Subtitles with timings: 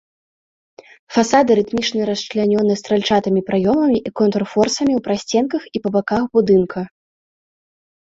[1.17, 6.79] Фасады рытмічна расчлянёны стральчатымі праёмамі і контрфорсамі ў прасценках і па баках будынка.